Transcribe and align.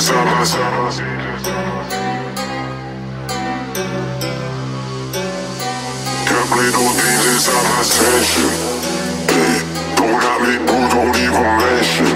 just. 0.00 1.00
Can't 6.26 6.48
play 6.52 6.68
no 6.72 6.84
games 7.00 7.26
inside 7.32 7.64
my 7.64 7.82
session. 7.82 8.50
Hey, 9.32 9.56
don't 9.96 10.20
have 10.20 10.40
me, 10.42 10.54
boo, 10.66 10.84
don't 10.92 11.16
even 11.16 11.48
mention. 11.64 12.12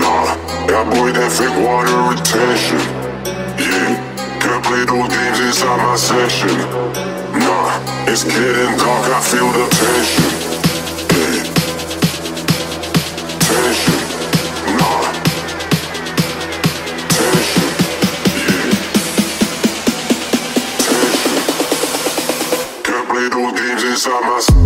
Nah, 0.00 0.36
that 0.68 0.84
boy 0.92 1.10
that 1.12 1.30
fake 1.32 1.56
water 1.64 2.00
retention. 2.12 2.82
Yeah, 3.56 3.96
can't 4.40 4.62
play 4.64 4.84
no 4.84 5.08
games 5.08 5.40
inside 5.40 5.78
my 5.78 5.96
session. 5.96 6.56
Nah, 7.40 7.80
it's 8.10 8.24
getting 8.24 8.76
dark, 8.76 9.06
I 9.08 9.20
feel 9.20 9.50
the 9.52 9.64
tension. 9.70 10.49
time 24.10 24.24
I 24.24 24.59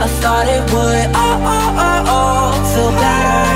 I 0.00 0.06
thought 0.22 0.46
it 0.46 0.62
would 0.72 1.06
oh, 1.12 1.50
oh, 1.54 1.84
oh, 1.86 2.14
oh, 2.14 2.52
feel 2.70 2.92
better. 3.02 3.46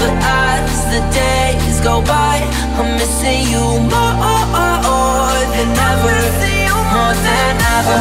But 0.00 0.14
as 0.24 0.72
the 0.92 1.00
days 1.12 1.80
go 1.80 2.00
by 2.00 2.40
I'm 2.78 2.96
missing 2.96 3.42
you 3.52 3.64
more 3.92 4.16
than 5.52 5.76
ever. 5.76 6.16
More 6.94 7.14
than 7.26 7.56
ever. 7.76 8.00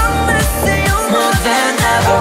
I'm 0.00 0.16
missing 0.26 0.82
you 0.88 0.98
more 1.12 1.36
than 1.46 1.72
ever. 1.94 2.18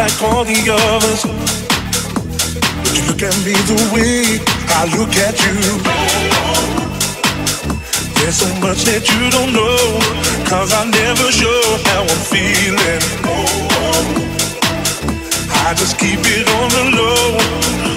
like 0.00 0.22
all 0.22 0.44
the 0.44 0.60
others. 0.72 1.22
But 2.80 2.92
you 2.96 3.02
look 3.04 3.22
at 3.22 3.36
me 3.44 3.52
the 3.68 3.80
way 3.92 4.40
I 4.80 4.88
look 4.96 5.12
at 5.28 5.36
you. 5.44 5.56
There's 8.16 8.36
so 8.36 8.48
much 8.64 8.80
that 8.88 9.04
you 9.12 9.28
don't 9.36 9.52
know, 9.52 9.76
cause 10.48 10.72
I 10.72 10.88
never 10.88 11.28
show 11.30 11.60
how 11.88 12.00
I'm 12.00 12.22
feeling. 12.32 13.02
I 15.68 15.74
just 15.76 15.98
keep 15.98 16.20
it 16.24 16.48
on 16.48 16.68
the 16.76 16.84
low. 16.96 17.89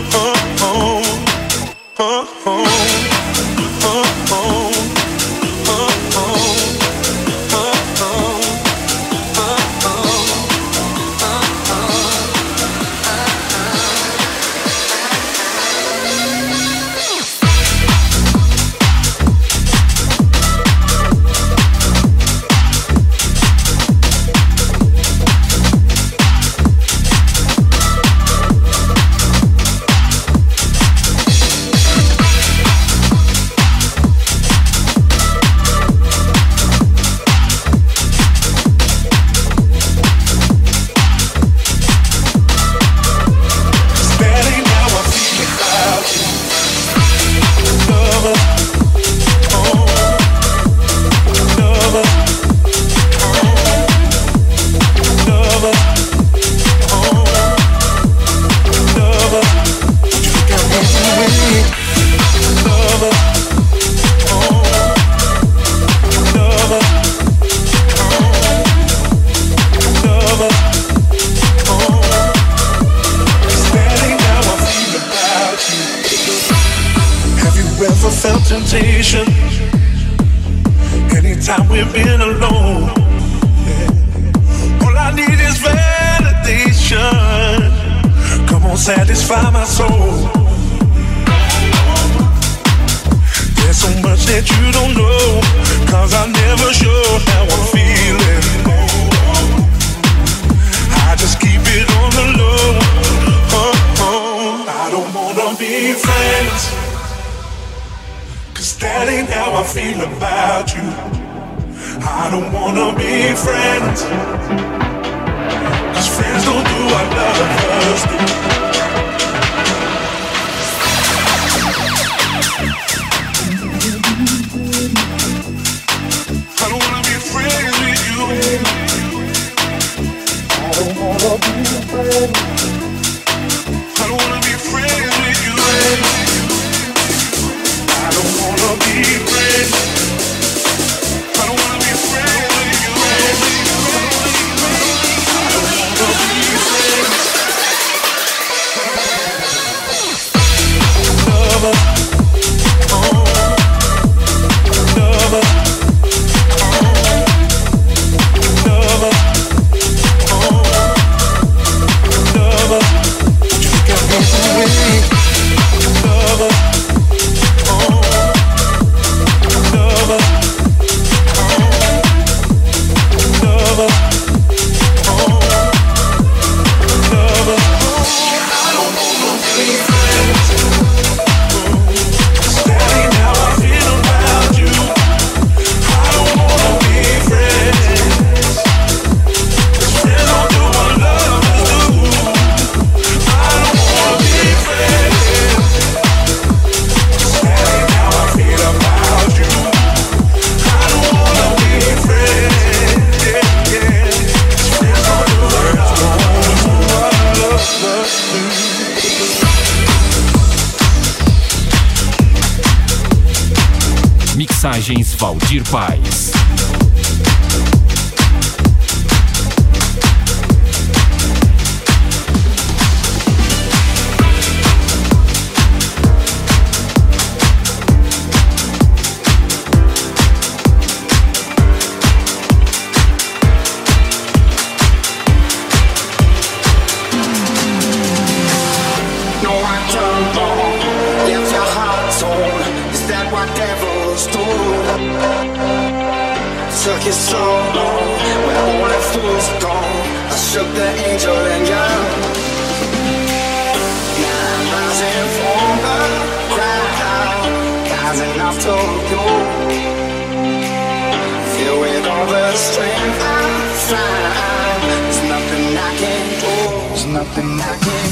There's 267.24 267.38
nothing 267.38 267.62
I 267.62 267.78
can 267.78 268.08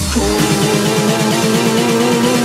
do. 2.36 2.41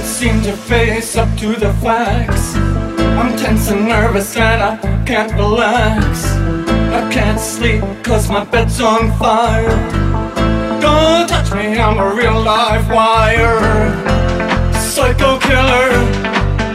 Can't 0.00 0.12
seem 0.14 0.42
to 0.42 0.56
face 0.56 1.14
up 1.14 1.28
to 1.36 1.52
the 1.52 1.74
facts. 1.74 2.54
I'm 3.18 3.36
tense 3.36 3.70
and 3.70 3.86
nervous 3.86 4.34
and 4.34 4.62
I 4.62 5.04
can't 5.04 5.30
relax. 5.34 6.24
I 6.90 7.06
can't 7.12 7.38
sleep 7.38 7.82
cause 8.02 8.30
my 8.30 8.44
bed's 8.44 8.80
on 8.80 9.12
fire. 9.18 9.68
Don't 10.80 11.28
touch 11.28 11.52
me, 11.52 11.78
I'm 11.78 11.98
a 11.98 12.14
real 12.14 12.40
live 12.40 12.88
wire. 12.88 13.60
Psycho 14.72 15.38
killer, 15.38 15.92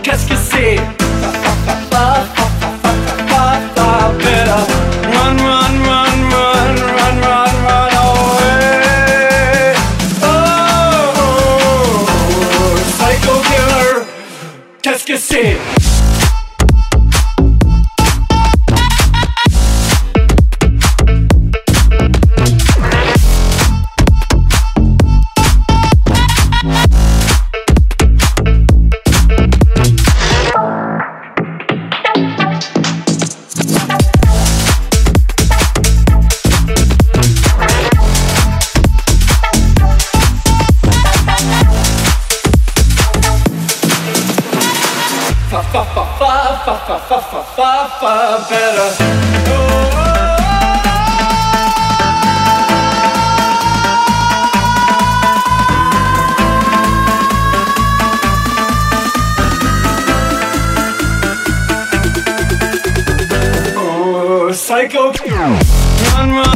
qu'est-ce 0.04 0.28
que 0.28 0.36
c'est? 0.36 0.78
Better 4.36 4.95
run, 65.54 66.32
run, 66.32 66.55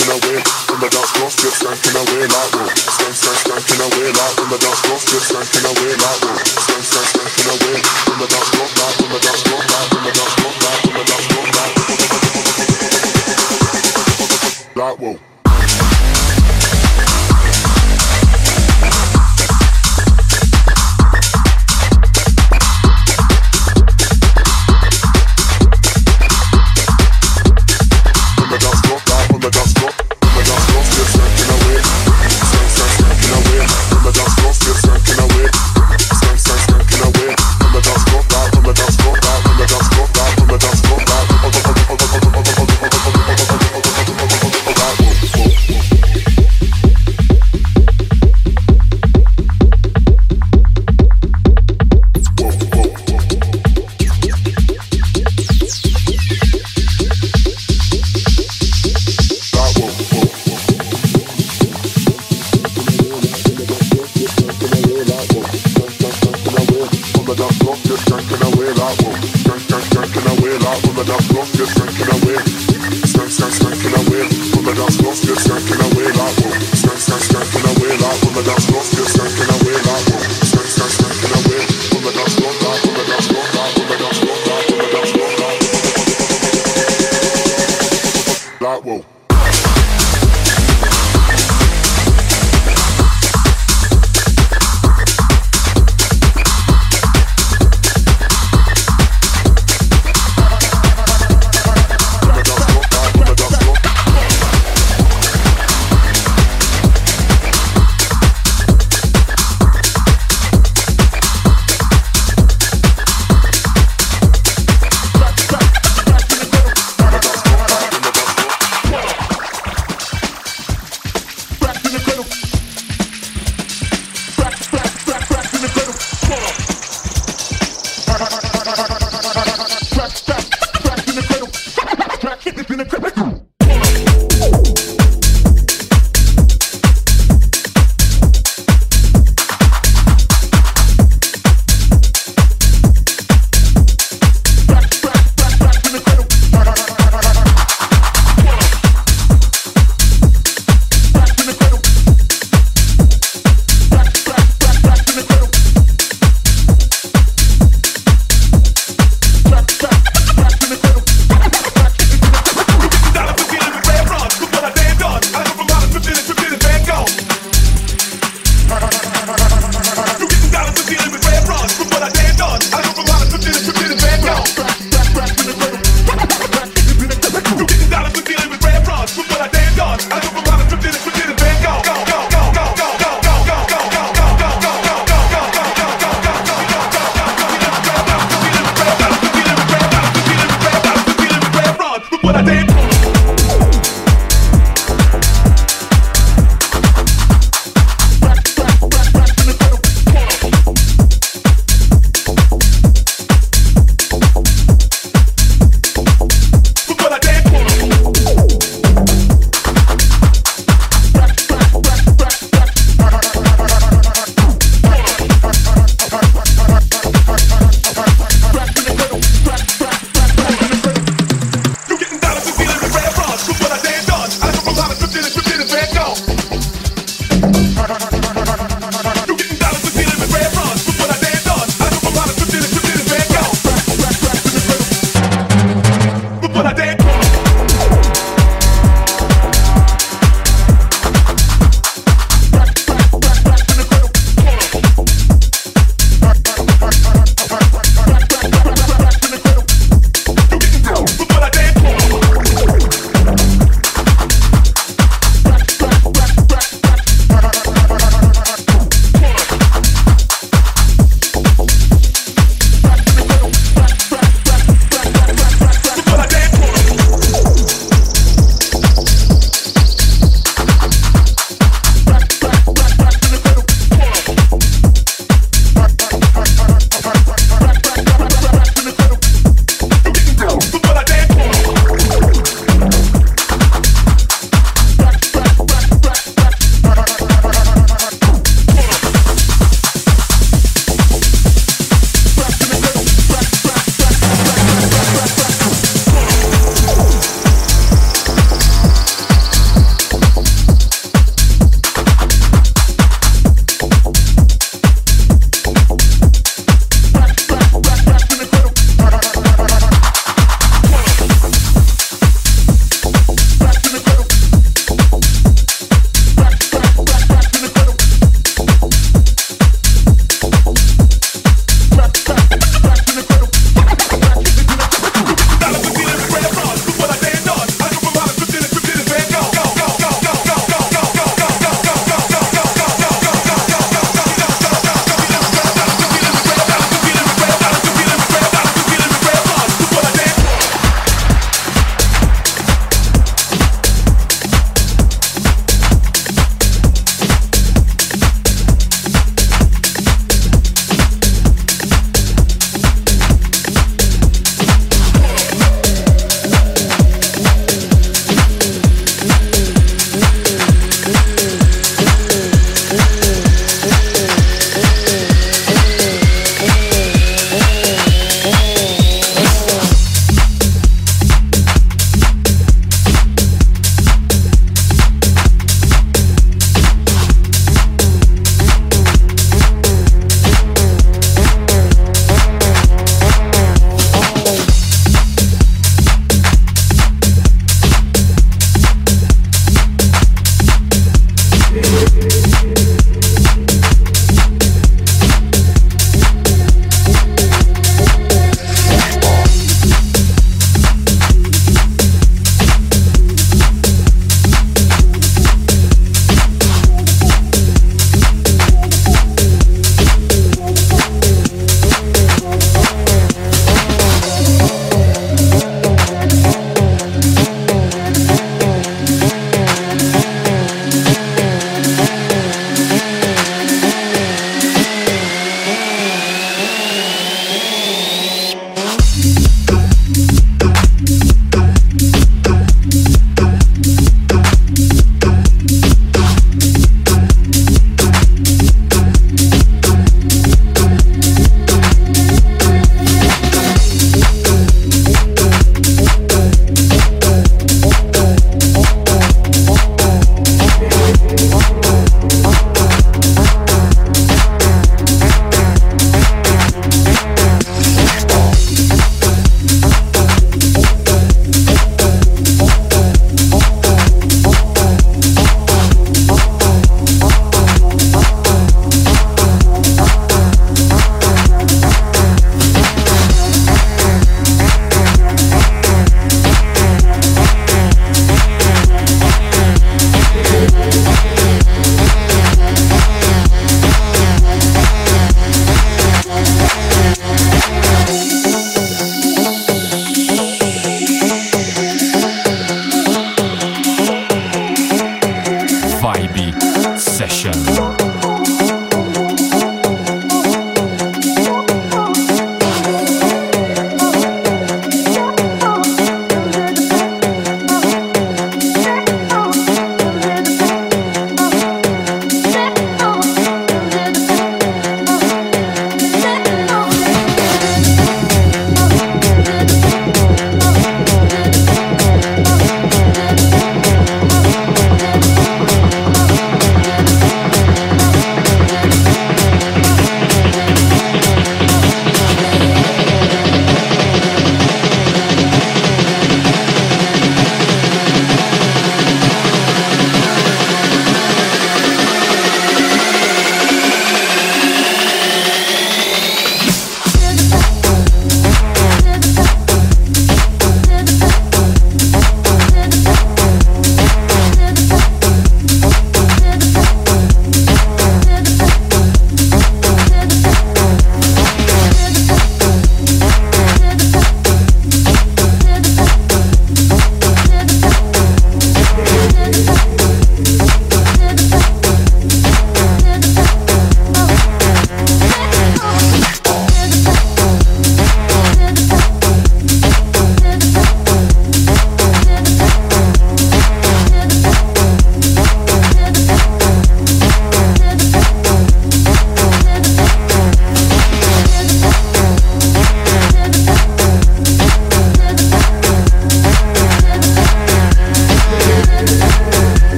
stankin' 0.00 0.28
away 0.28 0.42
on 0.72 0.80
the 0.80 0.88
dance 0.88 1.10
floor, 1.10 1.30
still 1.30 1.50
stankin' 1.50 1.96
away 1.96 2.24
like 2.24 2.56
oh. 2.56 2.66
Stank, 2.74 3.14
stank, 3.14 3.36
stankin' 3.36 3.80
away 3.80 4.08
like 4.08 4.40
on 4.40 4.48
the 4.48 4.58
dance 4.58 4.80
floor, 4.80 4.98
still 4.98 5.20
stankin' 5.20 5.64
away 5.68 5.92
like 5.92 6.24
oh. 6.24 6.36
Stank, 6.44 6.84
stank, 6.84 7.06
stankin' 7.06 7.48
away 7.52 7.76
on 8.08 8.18
the 8.18 8.26
dance 8.26 8.48
floor, 8.48 8.68
like 8.80 9.00
on 9.02 9.08
the 9.12 9.18
dance 9.20 9.42
floor, 9.42 9.60
like 9.60 9.94
on 9.94 10.04
the 10.04 10.12
dance 10.12 10.34
floor. 10.34 10.59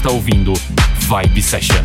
Está 0.00 0.10
ouvindo 0.12 0.54
Vibe 1.00 1.42
Session. 1.42 1.84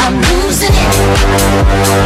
I'm 0.00 0.22
losing 0.22 0.72
it. 0.72 2.05